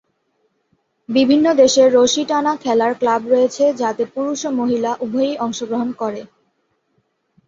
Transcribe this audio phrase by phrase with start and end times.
[1.09, 6.21] বিভিন্ন দেশে রশি টানা খেলার ক্লাব রয়েছে যাতে পুরুষ ও মহিলা উভয়েই অংশগ্রহণ করে।